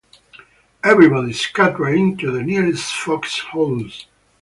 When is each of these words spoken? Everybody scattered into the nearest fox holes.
Everybody 0.83 1.31
scattered 1.31 1.91
into 1.93 2.31
the 2.31 2.41
nearest 2.41 2.91
fox 2.91 3.37
holes. 3.37 4.07